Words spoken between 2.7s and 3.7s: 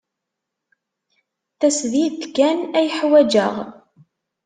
ay ḥwajeɣ.